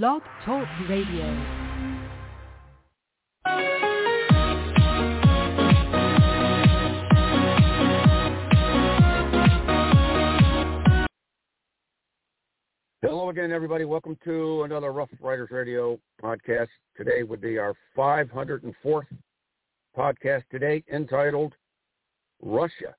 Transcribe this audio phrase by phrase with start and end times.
[0.00, 1.26] Blog Talk Radio.
[13.02, 13.84] Hello again, everybody.
[13.84, 16.68] Welcome to another Rough Riders Radio podcast.
[16.96, 19.02] Today would be our 504th
[19.94, 21.52] podcast today, entitled
[22.40, 22.94] Russia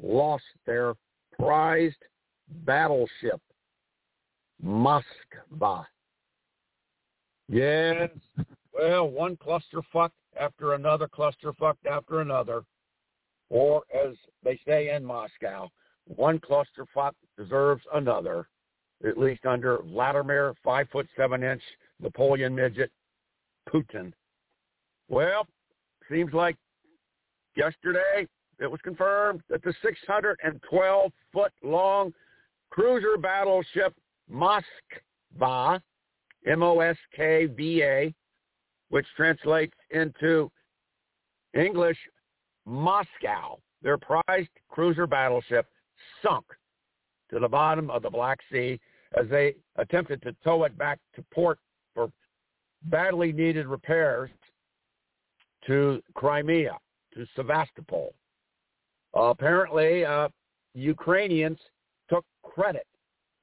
[0.00, 0.94] Lost Their
[1.36, 2.04] Prized
[2.64, 3.40] Battleship,
[4.64, 5.86] Moskva.
[7.52, 8.10] Yes,
[8.72, 12.62] well, one clusterfuck after another clusterfuck after another,
[13.48, 14.14] or as
[14.44, 15.68] they say in Moscow,
[16.04, 18.46] one clusterfuck deserves another
[19.06, 21.62] at least under Vladimir, five foot seven inch
[22.00, 22.90] Napoleon midget,
[23.68, 24.12] Putin.
[25.08, 25.46] Well,
[26.10, 26.56] seems like
[27.56, 28.28] yesterday
[28.58, 32.12] it was confirmed that the 612 foot long
[32.70, 33.94] cruiser battleship
[34.30, 35.80] Moskva,
[36.46, 38.14] M-O-S-K-V-A,
[38.88, 40.50] which translates into
[41.54, 41.98] English
[42.66, 45.66] Moscow, their prized cruiser battleship,
[46.22, 46.44] sunk
[47.30, 48.78] to the bottom of the Black Sea
[49.18, 51.58] as they attempted to tow it back to port
[51.94, 52.10] for
[52.84, 54.30] badly needed repairs
[55.66, 56.76] to Crimea,
[57.14, 58.14] to Sevastopol.
[59.14, 60.28] Apparently, uh,
[60.74, 61.58] Ukrainians
[62.08, 62.86] took credit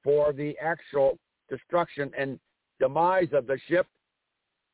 [0.02, 1.18] for the actual
[1.50, 2.38] destruction and
[2.80, 3.86] demise of the ship,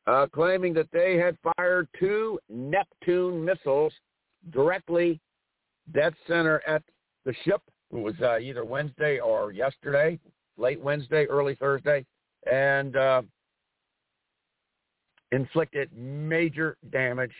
[0.06, 3.92] uh, claiming that they had fired two Neptune missiles
[4.50, 5.20] directly
[5.92, 6.82] dead center at
[7.24, 7.62] the ship.
[7.92, 10.18] It was uh, either Wednesday or yesterday,
[10.56, 12.04] late Wednesday, early Thursday,
[12.50, 13.22] and uh,
[15.32, 17.32] inflicted major damage.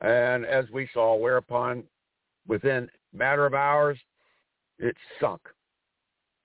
[0.00, 1.84] And as we saw, whereupon
[2.46, 3.98] within matter of hours,
[4.78, 5.40] it sunk.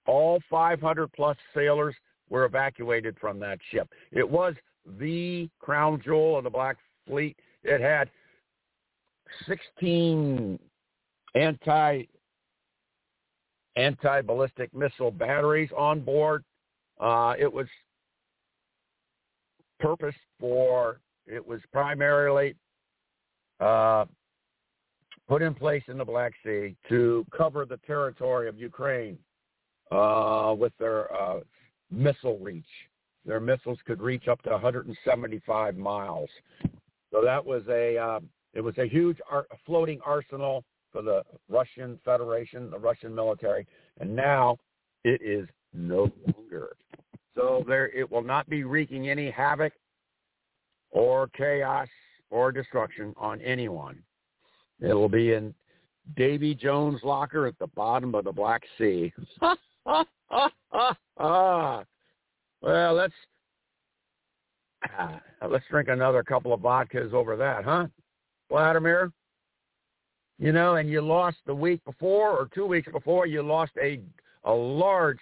[0.05, 1.95] All 500 plus sailors
[2.29, 3.89] were evacuated from that ship.
[4.11, 4.55] It was
[4.99, 7.37] the crown jewel of the Black Fleet.
[7.63, 8.09] It had
[9.47, 10.59] 16
[11.35, 12.03] anti
[13.75, 16.43] anti-ballistic missile batteries on board.
[16.99, 17.65] Uh, it was
[19.79, 22.55] purposed for, it was primarily
[23.59, 24.05] uh,
[25.27, 29.17] put in place in the Black Sea to cover the territory of Ukraine
[29.91, 31.39] uh, with their uh,
[31.93, 32.65] missile reach.
[33.25, 36.29] Their missiles could reach up to 175 miles.
[37.11, 38.19] So that was a, uh,
[38.53, 43.65] it was a huge ar- floating arsenal for the Russian Federation, the Russian military,
[43.99, 44.57] and now
[45.03, 46.75] it is no longer.
[47.35, 49.73] So there, it will not be wreaking any havoc
[50.91, 51.87] or chaos
[52.29, 54.01] or destruction on anyone.
[54.79, 55.53] It will be in
[56.15, 59.13] Davy Jones' locker at the bottom of the Black Sea.
[61.15, 61.85] well,
[62.61, 63.13] let's
[64.99, 65.17] uh,
[65.49, 67.87] let's drink another couple of vodkas over that, huh,
[68.49, 69.11] Vladimir?
[70.39, 74.01] you know, and you lost the week before or two weeks before, you lost a
[74.45, 75.19] a large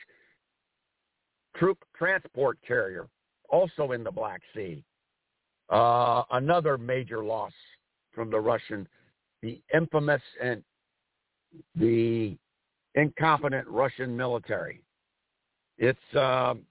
[1.58, 3.08] troop transport carrier,
[3.50, 4.84] also in the Black Sea.
[5.70, 7.54] Uh, another major loss
[8.16, 8.88] from the Russian,
[9.44, 10.64] the infamous and
[11.76, 12.36] the
[12.96, 14.82] incompetent Russian military.
[15.78, 16.62] It's, um,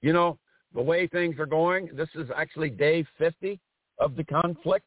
[0.00, 0.38] you know,
[0.74, 1.90] the way things are going.
[1.94, 3.60] This is actually day 50
[3.98, 4.84] of the conflict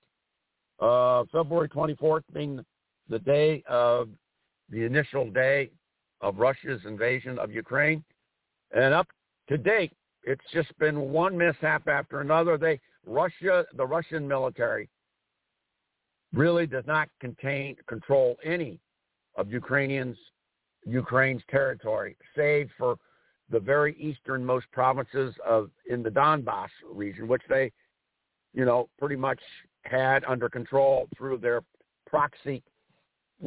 [0.80, 2.64] uh, February 24th being
[3.10, 4.10] the day of
[4.70, 5.72] the initial day
[6.22, 8.04] of Russia's invasion of Ukraine.
[8.76, 9.08] And up
[9.50, 12.58] to date, it's just been one mishap after another.
[12.58, 14.90] They Russia, the Russian military,
[16.34, 18.80] really does not contain control any
[19.38, 20.18] of Ukrainians
[20.86, 22.98] Ukraine's territory, save for
[23.50, 27.72] the very easternmost provinces of in the Donbass region, which they,
[28.54, 29.40] you know, pretty much
[29.84, 31.62] had under control through their
[32.06, 32.64] proxy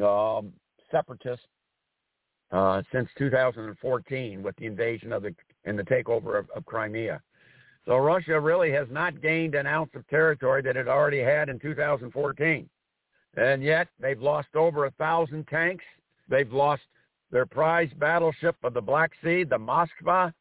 [0.03, 0.53] um,
[0.89, 1.45] separatists
[2.51, 5.33] uh, since 2014 with the invasion of the
[5.65, 7.21] and the takeover of, of Crimea.
[7.85, 11.59] So Russia really has not gained an ounce of territory that it already had in
[11.59, 12.69] 2014.
[13.35, 15.85] And yet they've lost over a thousand tanks.
[16.29, 16.83] They've lost
[17.31, 20.33] their prized battleship of the Black Sea, the Moskva.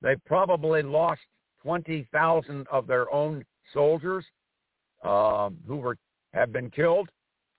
[0.00, 1.20] They've probably lost
[1.62, 4.24] 20,000 of their own soldiers
[5.04, 5.96] um, who were
[6.34, 7.08] have been killed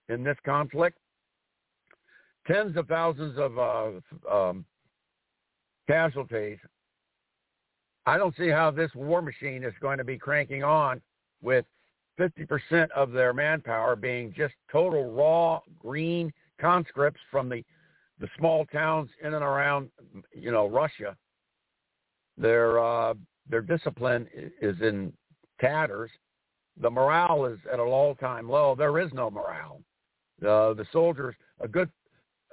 [0.10, 0.98] in this conflict.
[2.48, 3.92] Tens of thousands of uh,
[4.30, 4.66] um,
[5.88, 6.58] casualties.
[8.06, 11.02] I don't see how this war machine is going to be cranking on
[11.42, 11.66] with
[12.20, 17.64] 50% of their manpower being just total raw green conscripts from the
[18.20, 19.90] the small towns in and around
[20.34, 21.16] you know Russia
[22.38, 23.16] Their uh,
[23.50, 24.28] their discipline
[24.62, 25.14] is in
[25.60, 26.12] tatters.
[26.80, 28.76] The morale is at an all-time low.
[28.76, 29.82] There is no morale.
[30.42, 31.90] Uh, the soldiers, a good,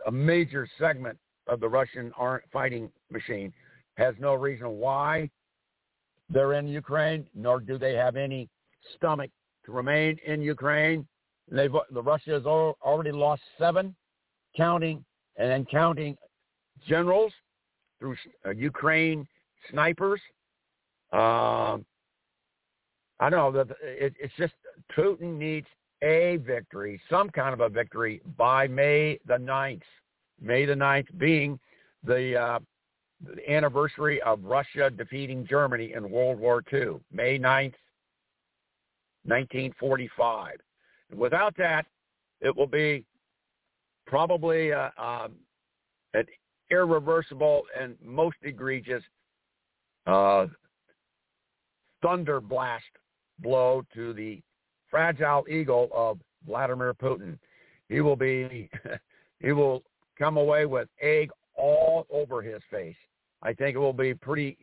[0.06, 2.12] a major segment of the Russian
[2.52, 3.52] fighting machine,
[3.94, 5.30] has no reason why
[6.28, 8.48] they're in Ukraine, nor do they have any
[8.96, 9.39] stomach to
[9.70, 11.06] remain in Ukraine.
[11.50, 13.94] They've, the Russia has already lost seven,
[14.56, 15.04] counting
[15.36, 16.16] and then counting
[16.86, 17.32] generals
[17.98, 19.26] through uh, Ukraine
[19.70, 20.20] snipers.
[21.12, 21.84] Um,
[23.18, 24.54] I know that it, it's just
[24.96, 25.66] Putin needs
[26.02, 29.82] a victory, some kind of a victory by May the 9th.
[30.40, 31.58] May the 9th being
[32.04, 32.58] the, uh,
[33.22, 37.74] the anniversary of Russia defeating Germany in World War II, May 9th,
[39.24, 40.56] 1945.
[41.10, 41.86] And without that,
[42.40, 43.04] it will be
[44.06, 45.32] probably uh, um,
[46.14, 46.24] an
[46.70, 49.02] irreversible and most egregious
[50.06, 50.46] uh,
[52.02, 52.84] thunder blast
[53.40, 54.40] blow to the
[54.90, 57.38] fragile ego of Vladimir Putin.
[57.88, 58.70] He will be,
[59.40, 59.82] he will
[60.18, 62.96] come away with egg all over his face.
[63.42, 64.58] I think it will be pretty,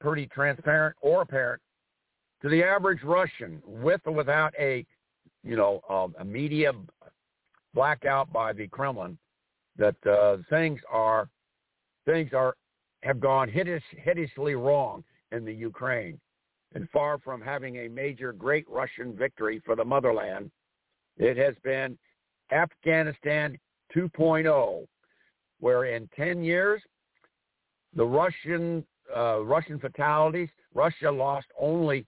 [0.00, 1.60] pretty transparent or apparent
[2.42, 4.84] to the average Russian, with or without a,
[5.42, 6.72] you know, um, a media
[7.74, 9.18] blackout by the Kremlin,
[9.78, 11.28] that uh, things are,
[12.04, 12.56] things are,
[13.02, 16.18] have gone hideous, hideously wrong in the Ukraine.
[16.74, 20.50] And far from having a major great Russian victory for the motherland,
[21.16, 21.96] it has been
[22.52, 23.58] Afghanistan
[23.94, 24.86] 2.0,
[25.60, 26.82] where in 10 years,
[27.94, 28.84] the Russian
[29.14, 32.04] uh, Russian fatalities, Russia lost only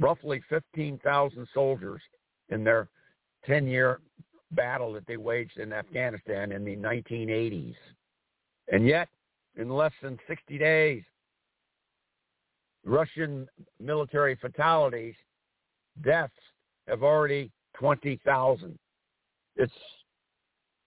[0.00, 2.00] roughly 15,000 soldiers
[2.48, 2.88] in their
[3.48, 4.00] 10-year
[4.52, 7.76] battle that they waged in Afghanistan in the 1980s.
[8.72, 9.08] And yet,
[9.56, 11.02] in less than 60 days,
[12.84, 13.46] Russian
[13.78, 15.14] military fatalities,
[16.02, 16.32] deaths
[16.88, 18.78] have already 20,000.
[19.56, 19.72] It's,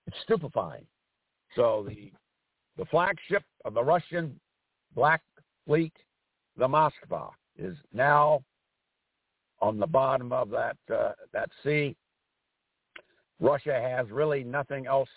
[0.08, 0.86] it's stupefying.
[1.56, 2.12] So the,
[2.78, 4.40] the flagship of the Russian
[4.96, 5.22] Black
[5.68, 5.94] Fleet,
[6.58, 8.44] the Moskva, is now
[9.64, 11.96] on the bottom of that uh, that sea.
[13.40, 15.10] Russia has really nothing else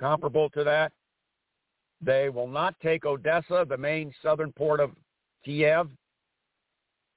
[0.00, 0.92] comparable to that.
[2.00, 4.90] They will not take Odessa, the main southern port of
[5.44, 5.88] Kiev.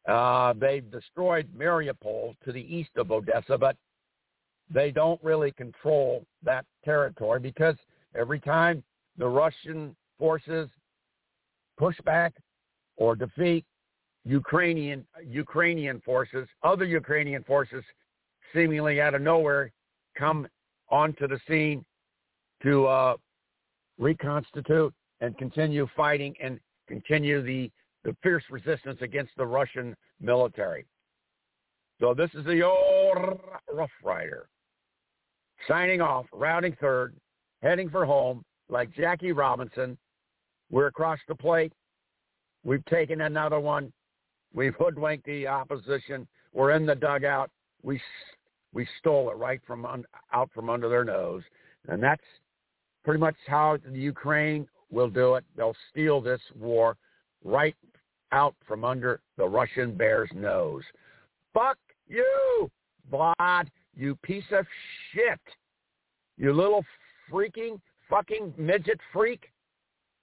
[0.08, 3.76] Uh, they've destroyed Mariupol to the east of Odessa, but
[4.70, 7.76] they don't really control that territory because
[8.16, 8.84] every time
[9.18, 10.70] the Russian forces
[11.78, 12.34] push back
[12.98, 13.66] or defeat
[14.28, 17.84] Ukrainian Ukrainian forces, other Ukrainian forces
[18.54, 19.72] seemingly out of nowhere
[20.18, 20.48] come
[20.90, 21.86] onto the scene
[22.64, 23.16] to uh,
[23.98, 27.72] reconstitute and continue fighting and continue the
[28.04, 30.86] the fierce resistance against the Russian military.
[32.00, 33.40] So this is the old
[33.74, 34.48] Rough Rider
[35.68, 37.16] signing off, routing third,
[37.62, 39.98] heading for home like Jackie Robinson.
[40.70, 41.74] We're across the plate.
[42.64, 43.92] We've taken another one.
[44.54, 46.28] We've hoodwinked the opposition.
[46.54, 47.52] We're in the dugout.
[47.84, 48.02] We
[48.74, 51.44] we stole it right from un, out from under their nose,
[51.88, 52.24] and that's
[53.04, 55.46] pretty much how the Ukraine will do it.
[55.56, 56.98] They'll steal this war
[57.44, 57.76] right
[58.32, 60.84] out from under the Russian bear's nose.
[61.54, 61.78] Fuck
[62.08, 62.70] you,
[63.12, 64.66] Vlad, you piece of
[65.14, 65.40] shit.
[66.38, 66.84] You little
[67.32, 69.50] freaking fucking midget freak.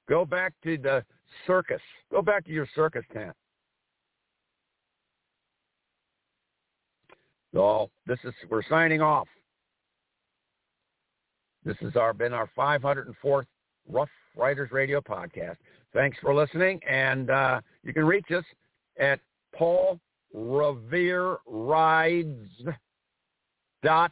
[0.09, 1.05] Go back to the
[1.47, 1.81] circus.
[2.11, 3.35] Go back to your circus tent.
[7.55, 9.29] So this is we're signing off.
[11.65, 13.47] This has our been our 504th
[13.89, 15.57] Rough Riders Radio podcast.
[15.93, 18.43] Thanks for listening, and uh, you can reach us
[18.99, 19.21] at
[19.55, 20.01] Paul
[20.35, 22.51] Revere Rides
[23.85, 24.11] dot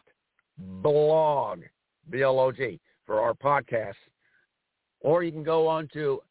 [0.59, 1.63] blog
[2.11, 3.95] b l o g for our podcast,
[5.01, 6.23] or you can go on to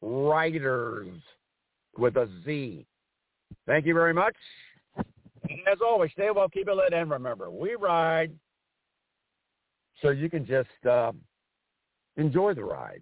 [0.02, 1.08] riders
[1.98, 2.86] with a Z.
[3.66, 4.36] Thank you very much.
[4.98, 8.32] And as always, stay well, keep it lit, and remember, we ride
[10.02, 11.12] so you can just uh,
[12.18, 13.02] enjoy the ride.